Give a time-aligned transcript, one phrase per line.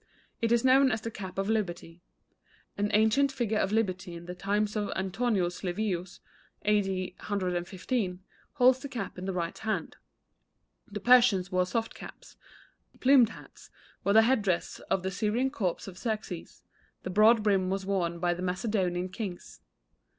[0.41, 2.01] It is known as the cap of Liberty.
[2.75, 6.21] An ancient figure of Liberty in the times of Antonius Livius,
[6.65, 7.13] A.D.
[7.19, 8.19] 115,
[8.53, 9.97] holds the cap in the right hand.
[10.87, 12.35] The Persians wore soft caps;
[12.99, 13.69] plumed hats
[14.03, 16.63] were the head dress of the Syrian corps of Xerxes;
[17.03, 19.61] the broad brim was worn by the Macedonian kings.